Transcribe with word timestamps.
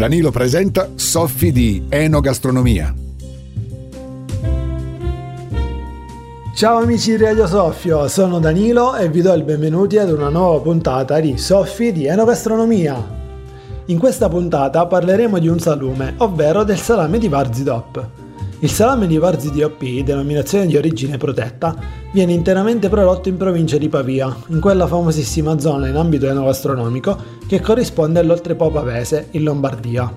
Danilo 0.00 0.30
presenta 0.30 0.92
Soffi 0.94 1.52
di 1.52 1.84
Enogastronomia. 1.90 2.94
Ciao 6.54 6.78
amici 6.78 7.10
di 7.10 7.22
Radio 7.22 7.46
Soffio, 7.46 8.08
sono 8.08 8.38
Danilo 8.38 8.96
e 8.96 9.10
vi 9.10 9.20
do 9.20 9.34
il 9.34 9.42
benvenuti 9.42 9.98
ad 9.98 10.10
una 10.10 10.30
nuova 10.30 10.58
puntata 10.60 11.20
di 11.20 11.36
Soffi 11.36 11.92
di 11.92 12.06
Enogastronomia. 12.06 12.96
In 13.84 13.98
questa 13.98 14.30
puntata 14.30 14.86
parleremo 14.86 15.38
di 15.38 15.48
un 15.48 15.60
salume, 15.60 16.14
ovvero 16.16 16.64
del 16.64 16.78
salame 16.78 17.18
di 17.18 17.28
Varzi 17.28 17.62
DOP. 17.62 18.19
Il 18.62 18.70
salame 18.70 19.06
di 19.06 19.16
Varzi 19.16 19.50
DOP, 19.50 19.82
denominazione 20.02 20.66
di 20.66 20.76
origine 20.76 21.16
protetta, 21.16 21.74
viene 22.12 22.34
interamente 22.34 22.90
prodotto 22.90 23.30
in 23.30 23.38
provincia 23.38 23.78
di 23.78 23.88
Pavia, 23.88 24.36
in 24.48 24.60
quella 24.60 24.86
famosissima 24.86 25.58
zona 25.58 25.88
in 25.88 25.96
ambito 25.96 26.28
enogastronomico 26.28 27.16
che 27.46 27.62
corrisponde 27.62 28.18
all'Oltrepo 28.18 28.70
Pavese, 28.70 29.28
in 29.30 29.44
Lombardia. 29.44 30.12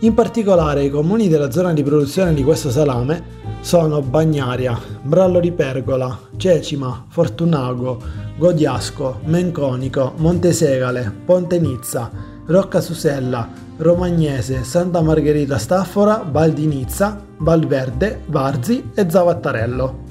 In 0.00 0.12
particolare 0.12 0.82
i 0.82 0.90
comuni 0.90 1.28
della 1.28 1.52
zona 1.52 1.72
di 1.72 1.84
produzione 1.84 2.34
di 2.34 2.42
questo 2.42 2.68
salame 2.68 3.22
sono 3.60 4.02
Bagnaria, 4.02 4.76
Brallo 5.00 5.38
di 5.38 5.52
Pergola, 5.52 6.18
Cecima, 6.36 7.04
Fortunago, 7.08 8.02
Godiasco, 8.38 9.20
Menconico, 9.26 10.14
Montesegale, 10.16 11.14
Ponte 11.24 11.60
Nizza, 11.60 12.10
Rocca 12.44 12.80
Susella, 12.80 13.48
Romagnese, 13.78 14.64
Santa 14.64 15.00
Margherita 15.00 15.58
Staffora, 15.58 16.24
Val 16.30 16.52
di 16.52 16.66
Nizza, 16.66 17.24
Valverde, 17.38 18.20
Varzi 18.26 18.90
e 18.94 19.06
Zavattarello. 19.08 20.10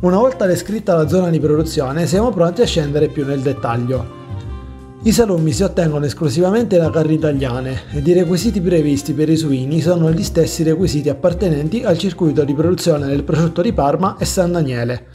Una 0.00 0.18
volta 0.18 0.46
descritta 0.46 0.94
la 0.94 1.08
zona 1.08 1.30
di 1.30 1.40
produzione 1.40 2.06
siamo 2.06 2.30
pronti 2.30 2.62
a 2.62 2.66
scendere 2.66 3.08
più 3.08 3.24
nel 3.24 3.40
dettaglio. 3.40 4.24
I 5.02 5.12
salumi 5.12 5.52
si 5.52 5.62
ottengono 5.62 6.04
esclusivamente 6.04 6.76
da 6.78 6.90
carni 6.90 7.14
italiane 7.14 7.82
ed 7.92 8.06
i 8.06 8.12
requisiti 8.12 8.60
previsti 8.60 9.12
per 9.12 9.28
i 9.28 9.36
suini 9.36 9.80
sono 9.80 10.10
gli 10.10 10.24
stessi 10.24 10.64
requisiti 10.64 11.08
appartenenti 11.08 11.84
al 11.84 11.96
circuito 11.96 12.42
di 12.42 12.54
produzione 12.54 13.06
del 13.06 13.22
prosciutto 13.22 13.62
di 13.62 13.72
Parma 13.72 14.16
e 14.18 14.24
San 14.24 14.52
Daniele, 14.52 15.06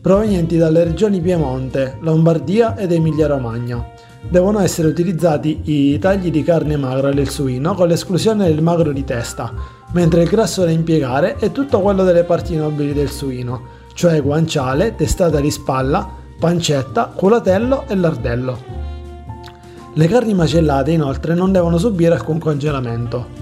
provenienti 0.00 0.58
dalle 0.58 0.84
regioni 0.84 1.20
Piemonte, 1.20 1.96
Lombardia 2.00 2.76
ed 2.76 2.92
Emilia-Romagna. 2.92 4.01
Devono 4.28 4.60
essere 4.60 4.88
utilizzati 4.88 5.60
i 5.64 5.98
tagli 5.98 6.30
di 6.30 6.42
carne 6.42 6.76
magra 6.76 7.12
del 7.12 7.28
suino 7.28 7.74
con 7.74 7.88
l'esclusione 7.88 8.46
del 8.46 8.62
magro 8.62 8.92
di 8.92 9.04
testa, 9.04 9.52
mentre 9.92 10.22
il 10.22 10.28
grasso 10.28 10.64
da 10.64 10.70
impiegare 10.70 11.36
è 11.36 11.52
tutto 11.52 11.80
quello 11.80 12.04
delle 12.04 12.24
parti 12.24 12.56
nobili 12.56 12.92
del 12.92 13.10
suino, 13.10 13.80
cioè 13.94 14.22
guanciale, 14.22 14.94
testata 14.94 15.40
di 15.40 15.50
spalla, 15.50 16.08
pancetta, 16.38 17.12
culatello 17.14 17.84
e 17.88 17.94
lardello. 17.94 18.58
Le 19.94 20.06
carni 20.06 20.32
macellate 20.32 20.92
inoltre 20.92 21.34
non 21.34 21.52
devono 21.52 21.76
subire 21.76 22.14
alcun 22.14 22.38
congelamento. 22.38 23.40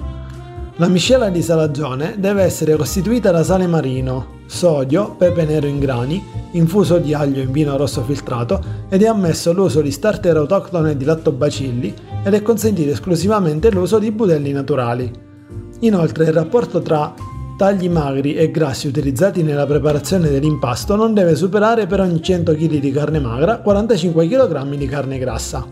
La 0.77 0.89
miscela 0.89 1.29
di 1.29 1.43
salagione 1.43 2.17
deve 2.19 2.43
essere 2.43 2.75
costituita 2.75 3.31
da 3.31 3.45
sale 3.45 3.67
marino, 3.67 4.40
sodio, 4.51 5.15
pepe 5.17 5.45
nero 5.45 5.69
in 5.69 5.79
grani, 5.79 6.23
infuso 6.53 6.99
di 6.99 7.15
aglio 7.15 7.41
in 7.41 7.53
vino 7.53 7.77
rosso 7.77 8.03
filtrato 8.03 8.61
ed 8.89 9.03
è 9.03 9.07
ammesso 9.07 9.53
l'uso 9.53 9.81
di 9.81 9.93
starter 9.93 10.37
autoctone 10.37 10.97
di 10.97 11.05
lattobacilli 11.05 11.95
ed 12.25 12.35
è 12.35 12.43
consentito 12.43 12.91
esclusivamente 12.91 13.71
l'uso 13.71 14.01
di 14.01 14.11
budelli 14.11 14.51
naturali. 14.51 15.11
Inoltre 15.81 16.25
il 16.25 16.33
rapporto 16.33 16.83
tra 16.83 17.15
tagli 17.57 17.89
magri 17.89 18.35
e 18.35 18.51
grassi 18.51 18.89
utilizzati 18.89 19.45
nella 19.45 19.67
preparazione 19.67 20.29
dell'impasto 20.29 20.97
non 20.97 21.15
deve 21.15 21.37
superare 21.37 21.87
per 21.87 22.01
ogni 22.01 22.21
100 22.21 22.53
kg 22.53 22.79
di 22.81 22.91
carne 22.91 23.21
magra 23.21 23.59
45 23.59 24.27
kg 24.27 24.75
di 24.75 24.87
carne 24.87 25.19
grassa. 25.19 25.65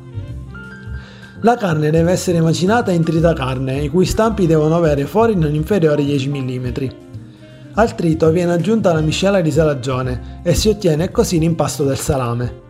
La 1.41 1.57
carne 1.57 1.91
deve 1.91 2.13
essere 2.13 2.41
macinata 2.41 2.93
in 2.93 3.03
tritacarne, 3.03 3.83
i 3.83 3.89
cui 3.89 4.07
stampi 4.07 4.47
devono 4.47 4.77
avere 4.77 5.05
fori 5.05 5.35
non 5.35 5.55
inferiori 5.55 6.03
ai 6.03 6.09
10 6.09 6.29
mm. 6.29 7.08
Al 7.79 7.95
trito 7.95 8.31
viene 8.31 8.55
aggiunta 8.55 8.93
la 8.93 9.01
miscela 9.01 9.41
di 9.41 9.53
salagione 9.53 10.41
e 10.43 10.53
si 10.53 10.69
ottiene 10.69 11.13
così 11.13 11.39
l'impasto 11.39 11.85
del 11.85 11.97
salame. 11.97 12.63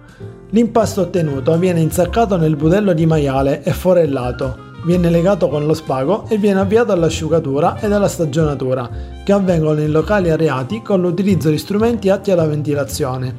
L'impasto 0.51 1.01
ottenuto 1.01 1.57
viene 1.57 1.81
insaccato 1.81 2.37
nel 2.37 2.57
budello 2.57 2.93
di 2.93 3.07
maiale 3.07 3.63
e 3.63 3.73
forellato, 3.73 4.59
viene 4.85 5.09
legato 5.09 5.49
con 5.49 5.65
lo 5.65 5.73
spago 5.73 6.29
e 6.29 6.37
viene 6.37 6.61
avviato 6.61 6.93
all'asciugatura 6.93 7.81
ed 7.81 7.91
alla 7.91 8.07
stagionatura, 8.07 8.91
che 9.25 9.33
avvengono 9.33 9.81
in 9.81 9.93
locali 9.93 10.29
areati 10.29 10.83
con 10.83 11.01
l'utilizzo 11.01 11.49
di 11.49 11.57
strumenti 11.57 12.11
atti 12.11 12.31
alla 12.31 12.45
ventilazione. 12.45 13.35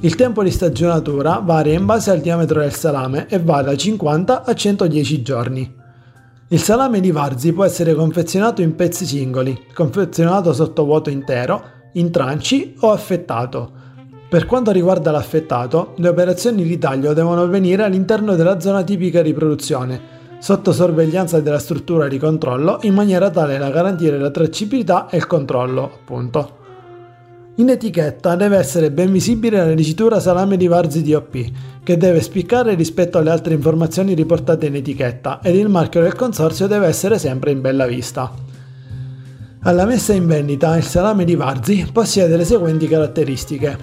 Il 0.00 0.14
tempo 0.14 0.42
di 0.42 0.50
stagionatura 0.50 1.42
varia 1.44 1.74
in 1.74 1.84
base 1.84 2.10
al 2.10 2.20
diametro 2.20 2.60
del 2.60 2.72
salame 2.72 3.26
e 3.28 3.38
va 3.38 3.60
da 3.60 3.76
50 3.76 4.44
a 4.44 4.54
110 4.54 5.20
giorni. 5.20 5.80
Il 6.52 6.60
salame 6.60 7.00
di 7.00 7.10
Varzi 7.10 7.54
può 7.54 7.64
essere 7.64 7.94
confezionato 7.94 8.60
in 8.60 8.74
pezzi 8.74 9.06
singoli, 9.06 9.58
confezionato 9.72 10.52
sotto 10.52 10.84
vuoto 10.84 11.08
intero, 11.08 11.62
in 11.94 12.10
tranci 12.10 12.74
o 12.80 12.90
affettato. 12.90 13.72
Per 14.28 14.44
quanto 14.44 14.70
riguarda 14.70 15.10
l'affettato, 15.10 15.94
le 15.96 16.08
operazioni 16.08 16.62
di 16.64 16.76
taglio 16.76 17.14
devono 17.14 17.40
avvenire 17.40 17.84
all'interno 17.84 18.36
della 18.36 18.60
zona 18.60 18.82
tipica 18.82 19.22
di 19.22 19.32
produzione, 19.32 19.98
sotto 20.40 20.72
sorveglianza 20.72 21.40
della 21.40 21.58
struttura 21.58 22.06
di 22.06 22.18
controllo 22.18 22.80
in 22.82 22.92
maniera 22.92 23.30
tale 23.30 23.56
da 23.56 23.70
garantire 23.70 24.18
la 24.18 24.30
tracciabilità 24.30 25.08
e 25.08 25.16
il 25.16 25.26
controllo, 25.26 25.84
appunto. 25.84 26.61
In 27.56 27.68
etichetta 27.68 28.34
deve 28.34 28.56
essere 28.56 28.90
ben 28.90 29.12
visibile 29.12 29.58
la 29.58 29.74
dicitura 29.74 30.20
salame 30.20 30.56
di 30.56 30.68
Varzi 30.68 31.02
DOP, 31.02 31.50
che 31.82 31.98
deve 31.98 32.22
spiccare 32.22 32.74
rispetto 32.74 33.18
alle 33.18 33.28
altre 33.28 33.52
informazioni 33.52 34.14
riportate 34.14 34.66
in 34.66 34.76
etichetta 34.76 35.40
ed 35.42 35.56
il 35.56 35.68
marchio 35.68 36.00
del 36.00 36.14
consorzio 36.14 36.66
deve 36.66 36.86
essere 36.86 37.18
sempre 37.18 37.50
in 37.50 37.60
bella 37.60 37.86
vista. 37.86 38.32
Alla 39.64 39.84
messa 39.84 40.14
in 40.14 40.26
vendita 40.26 40.74
il 40.78 40.82
salame 40.82 41.24
di 41.24 41.34
Varzi 41.34 41.86
possiede 41.92 42.38
le 42.38 42.46
seguenti 42.46 42.88
caratteristiche. 42.88 43.76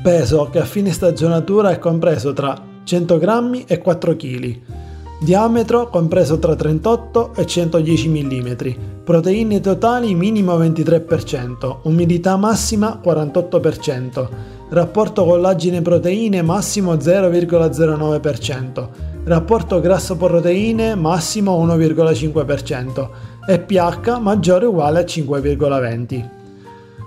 Peso 0.00 0.48
che 0.48 0.60
a 0.60 0.64
fine 0.64 0.92
stagionatura 0.92 1.70
è 1.70 1.80
compreso 1.80 2.32
tra 2.32 2.56
100 2.84 3.18
g 3.18 3.64
e 3.66 3.78
4 3.78 4.16
kg 4.16 4.77
Diametro 5.20 5.88
compreso 5.88 6.38
tra 6.38 6.54
38 6.54 7.32
e 7.34 7.44
110 7.44 8.08
mm. 8.08 8.56
Proteine 9.02 9.58
totali 9.58 10.14
minimo 10.14 10.56
23%. 10.56 11.78
Umidità 11.82 12.36
massima 12.36 13.00
48%. 13.04 14.28
Rapporto 14.68 15.24
collagine-proteine 15.24 16.40
massimo 16.42 16.94
0,09%. 16.94 18.88
Rapporto 19.24 19.80
grasso-proteine 19.80 20.94
massimo 20.94 21.66
1,5%. 21.66 23.08
E 23.48 23.58
pH 23.58 24.20
maggiore 24.20 24.66
o 24.66 24.68
uguale 24.68 25.00
a 25.00 25.02
5,20. 25.02 26.28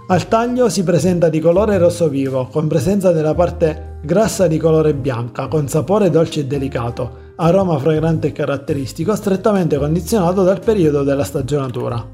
Al 0.07 0.27
taglio 0.27 0.67
si 0.67 0.83
presenta 0.83 1.29
di 1.29 1.39
colore 1.39 1.77
rosso 1.77 2.09
vivo, 2.09 2.49
con 2.51 2.67
presenza 2.67 3.13
della 3.13 3.33
parte 3.33 3.99
grassa 4.01 4.47
di 4.47 4.57
colore 4.57 4.93
bianca, 4.93 5.47
con 5.47 5.69
sapore 5.69 6.09
dolce 6.09 6.41
e 6.41 6.45
delicato 6.45 7.29
aroma 7.43 7.79
fragrante 7.79 8.27
e 8.27 8.31
caratteristico 8.31 9.15
strettamente 9.15 9.77
condizionato 9.77 10.43
dal 10.43 10.59
periodo 10.59 11.01
della 11.01 11.23
stagionatura. 11.23 12.05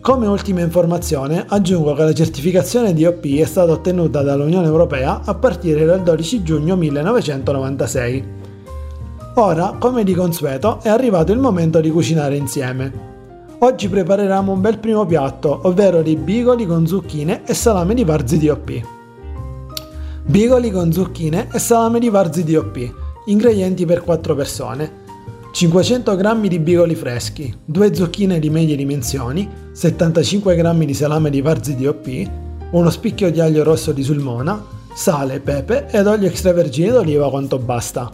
Come 0.00 0.26
ultima 0.28 0.60
informazione 0.60 1.44
aggiungo 1.48 1.92
che 1.94 2.04
la 2.04 2.12
certificazione 2.12 2.94
DOP 2.94 3.24
è 3.38 3.44
stata 3.46 3.72
ottenuta 3.72 4.22
dall'Unione 4.22 4.66
Europea 4.66 5.22
a 5.24 5.34
partire 5.34 5.84
dal 5.84 6.02
12 6.02 6.42
giugno 6.44 6.76
1996. 6.76 8.24
Ora, 9.36 9.74
come 9.76 10.04
di 10.04 10.14
consueto, 10.14 10.78
è 10.82 10.88
arrivato 10.88 11.32
il 11.32 11.40
momento 11.40 11.80
di 11.80 11.90
cucinare 11.90 12.36
insieme. 12.36 12.92
Oggi 13.58 13.88
prepareremo 13.88 14.52
un 14.52 14.60
bel 14.60 14.78
primo 14.78 15.04
piatto, 15.04 15.60
ovvero 15.64 16.00
di 16.00 16.14
bigoli 16.14 16.64
con 16.64 16.86
zucchine 16.86 17.42
e 17.44 17.54
salame 17.54 17.94
di 17.94 18.04
Varzi 18.04 18.38
DOP. 18.38 18.80
Bigoli 20.26 20.70
con 20.70 20.92
zucchine 20.92 21.48
e 21.50 21.58
salame 21.58 21.98
di 21.98 22.08
Varzi 22.08 22.44
DOP 22.44 23.02
Ingredienti 23.26 23.86
per 23.86 24.02
4 24.02 24.34
persone. 24.34 25.02
500 25.50 26.14
g 26.14 26.46
di 26.46 26.58
bigoli 26.58 26.94
freschi, 26.94 27.54
2 27.64 27.94
zucchine 27.94 28.38
di 28.38 28.50
medie 28.50 28.76
dimensioni, 28.76 29.48
75 29.72 30.54
g 30.54 30.84
di 30.84 30.92
salame 30.92 31.30
di 31.30 31.40
Varzi 31.40 31.74
DOP, 31.74 32.30
uno 32.72 32.90
spicchio 32.90 33.30
di 33.30 33.40
aglio 33.40 33.62
rosso 33.62 33.92
di 33.92 34.02
sulmona, 34.02 34.62
sale, 34.94 35.40
pepe 35.40 35.86
ed 35.88 36.06
olio 36.06 36.28
extravergine 36.28 36.90
d'oliva 36.90 37.30
quanto 37.30 37.58
basta. 37.58 38.10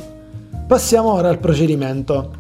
Passiamo 0.69 1.13
ora 1.13 1.29
al 1.29 1.41
procedimento. 1.41 2.31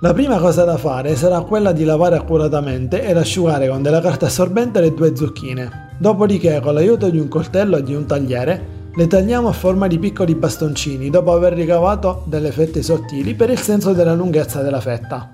La 0.00 0.12
prima 0.12 0.38
cosa 0.38 0.62
da 0.62 0.76
fare 0.76 1.16
sarà 1.16 1.40
quella 1.40 1.72
di 1.72 1.82
lavare 1.82 2.14
accuratamente 2.14 3.02
ed 3.02 3.16
asciugare 3.16 3.68
con 3.68 3.82
della 3.82 4.00
carta 4.00 4.26
assorbente 4.26 4.80
le 4.80 4.94
due 4.94 5.16
zucchine. 5.16 5.88
Dopodiché, 5.98 6.60
con 6.60 6.74
l'aiuto 6.74 7.10
di 7.10 7.18
un 7.18 7.26
coltello 7.26 7.78
e 7.78 7.82
di 7.82 7.94
un 7.94 8.06
tagliere, 8.06 8.78
le 8.92 9.06
tagliamo 9.06 9.48
a 9.48 9.52
forma 9.52 9.86
di 9.86 9.98
piccoli 9.98 10.34
bastoncini 10.34 11.10
dopo 11.10 11.32
aver 11.32 11.52
ricavato 11.52 12.24
delle 12.26 12.50
fette 12.50 12.82
sottili 12.82 13.34
per 13.34 13.50
il 13.50 13.58
senso 13.58 13.92
della 13.92 14.14
lunghezza 14.14 14.62
della 14.62 14.80
fetta. 14.80 15.32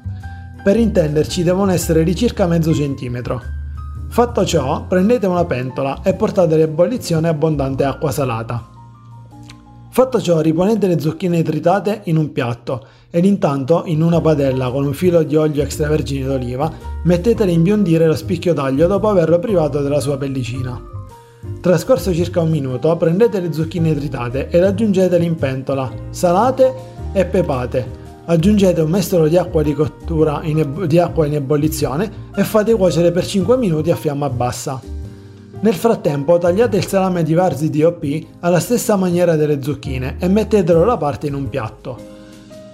Per 0.62 0.76
intenderci 0.76 1.43
devono 1.43 1.70
essere 1.70 2.05
di 2.05 2.14
circa 2.14 2.47
mezzo 2.47 2.75
centimetro. 2.75 3.41
Fatto 4.08 4.44
ciò, 4.44 4.85
prendete 4.87 5.26
una 5.26 5.44
pentola 5.44 6.03
e 6.03 6.14
portate 6.14 6.55
all'ebollizione 6.55 7.29
abbondante 7.29 7.85
acqua 7.85 8.11
salata. 8.11 8.70
Fatto 9.91 10.20
ciò, 10.20 10.41
riponete 10.41 10.87
le 10.87 11.00
zucchine 11.00 11.43
tritate 11.43 12.03
in 12.05 12.19
un 12.19 12.32
piatto 12.32 12.87
ed 13.11 13.25
intanto, 13.25 13.85
in 13.87 14.03
una 14.03 14.20
padella 14.20 14.70
con 14.70 14.85
un 14.85 14.93
filo 14.93 15.23
di 15.23 15.37
olio 15.37 15.62
extravergine 15.62 16.26
d'oliva, 16.26 16.70
mettetele 17.05 17.50
a 17.50 17.55
imbiondire 17.55 18.06
lo 18.06 18.14
spicchio 18.14 18.53
d'aglio 18.53 18.87
dopo 18.87 19.08
averlo 19.08 19.38
privato 19.38 19.81
della 19.81 20.00
sua 20.00 20.19
pellicina. 20.19 20.95
Trascorso 21.67 22.15
circa 22.15 22.41
un 22.41 22.49
minuto, 22.49 22.97
prendete 22.97 23.41
le 23.41 23.53
zucchine 23.53 23.93
tritate 23.93 24.49
ed 24.51 24.63
aggiungetele 24.63 25.25
in 25.25 25.35
pentola, 25.35 25.93
salate 26.11 26.73
e 27.13 27.25
pepate. 27.25 27.85
Aggiungete 28.27 28.83
un 28.83 28.91
mestolo 28.91 29.27
di 29.27 29.37
acqua 29.37 29.65
di 29.65 29.75
cottura 29.75 30.43
in, 30.45 30.85
di 30.87 31.01
acqua 31.01 31.27
in 31.27 31.35
ebollizione 31.35 32.09
e 32.37 32.45
fate 32.45 32.73
cuocere 32.73 33.11
per 33.11 33.27
5 33.27 33.57
minuti 33.57 33.91
a 33.91 33.97
fiamma 33.97 34.31
bassa. 34.31 34.81
Nel 35.59 35.75
frattempo 35.75 36.39
tagliate 36.39 36.77
il 36.77 36.87
salame 36.87 37.25
di 37.25 37.35
Varzi 37.35 37.69
DOP 37.69 38.27
alla 38.39 38.61
stessa 38.61 38.95
maniera 38.95 39.35
delle 39.35 39.61
zucchine 39.61 40.19
e 40.21 40.29
mettetelo 40.29 40.85
da 40.85 40.97
parte 40.97 41.27
in 41.27 41.35
un 41.35 41.49
piatto. 41.49 41.99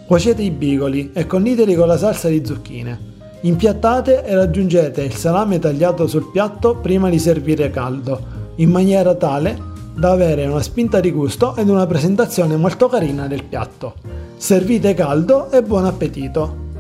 Cuocete 0.07 0.43
i 0.43 0.51
bigoli 0.51 1.13
e 1.15 1.27
conditeli 1.27 1.75
con 1.75 1.87
la 1.87 1.97
salsa 1.97 2.29
di 2.29 2.45
zucchine. 2.45 3.11
Impiattate 3.41 4.23
e 4.23 4.35
raggiungete 4.35 5.01
il 5.01 5.15
salame 5.15 5.59
tagliato 5.59 6.07
sul 6.07 6.31
piatto 6.31 6.77
prima 6.77 7.09
di 7.09 7.19
servire 7.19 7.71
caldo, 7.71 8.41
in 8.57 8.71
maniera 8.71 9.15
tale 9.15 9.71
da 9.95 10.11
avere 10.11 10.47
una 10.47 10.63
spinta 10.63 11.01
di 11.01 11.11
gusto 11.11 11.55
ed 11.57 11.69
una 11.69 11.87
presentazione 11.87 12.57
molto 12.57 12.89
carina 12.89 13.27
del 13.27 13.45
piatto. 13.45 13.95
Servite 14.37 14.95
caldo 14.95 15.51
e 15.51 15.63
buon 15.63 15.85
appetito! 15.85 16.71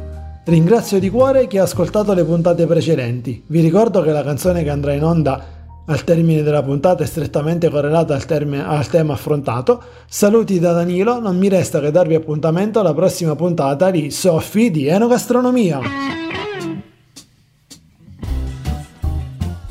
Ringrazio 0.44 0.98
di 0.98 1.08
cuore 1.08 1.46
chi 1.46 1.58
ha 1.58 1.62
ascoltato 1.62 2.14
le 2.14 2.24
puntate 2.24 2.66
precedenti. 2.66 3.44
Vi 3.46 3.60
ricordo 3.60 4.02
che 4.02 4.10
la 4.10 4.24
canzone 4.24 4.64
che 4.64 4.70
andrà 4.70 4.92
in 4.92 5.04
onda 5.04 5.60
al 5.86 6.04
termine 6.04 6.42
della 6.42 6.62
puntata 6.62 7.04
è 7.04 7.06
strettamente 7.06 7.68
correlata 7.68 8.14
al, 8.14 8.24
termine, 8.24 8.66
al, 8.66 8.86
tema 8.88 9.12
affrontato. 9.12 9.82
Saluti 10.08 10.58
da 10.58 10.72
Danilo, 10.72 11.20
non 11.20 11.38
mi 11.38 11.48
resta 11.48 11.80
che 11.80 11.90
darvi 11.90 12.16
appuntamento 12.16 12.80
alla 12.80 12.94
prossima 12.94 13.36
puntata 13.36 13.90
di 13.90 14.10
Soffi 14.10 14.70
di 14.70 14.86
Enogastronomia. 14.86 15.80